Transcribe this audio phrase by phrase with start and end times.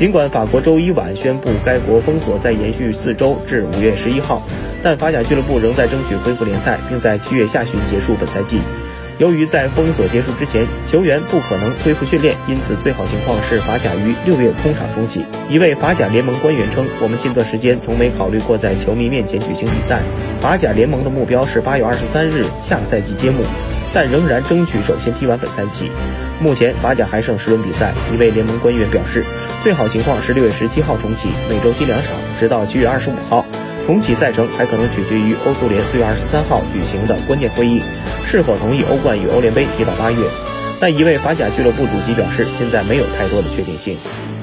[0.00, 4.42] 尽管法国周一晚宣布该国封锁再延续四周至五月十一号，
[4.82, 8.62] 但法甲俱乐部仍在争取恢复联赛，并在七月下旬结束本赛季。
[9.18, 15.22] 由于在封锁结束之前，球员不可能恢复训练，因此最好情况是法甲于六月空场重启。
[15.50, 20.00] 一位法甲联盟官员称：“我们近段时间从没考虑过在球迷面前举行比赛。
[20.40, 23.42] 法甲联盟的目标是八月二十三日下赛季揭幕，
[23.92, 25.90] 但仍然争取首先踢完本赛季。
[26.40, 29.24] 目前法甲还剩十轮比赛。”一位联盟官员表示
[29.62, 33.46] ：“最好情况是六月十七号重启，每周踢两场，直到七月二十五号。
[33.86, 37.82] 重启赛程还可能取决于欧足联四月二十三号举行的关键会议。”
[38.26, 40.18] 是否同意欧冠与欧联杯踢到八月？
[40.80, 44.39] 但一位法甲俱乐部主席表示，现在没有太多的确定性。